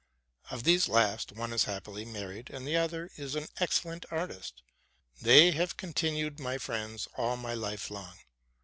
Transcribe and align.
Of 0.49 0.63
these 0.63 0.89
last, 0.89 1.31
one 1.33 1.53
is 1.53 1.65
happily 1.65 2.05
married, 2.05 2.49
and 2.49 2.65
the 2.65 2.75
other 2.75 3.11
is 3.17 3.35
an 3.35 3.49
excellent 3.59 4.03
artist: 4.09 4.63
they 5.21 5.51
have 5.51 5.77
continued 5.77 6.39
my 6.39 6.57
friends 6.57 7.07
all 7.17 7.37
my 7.37 7.53
life 7.53 7.91
long. 7.91 8.17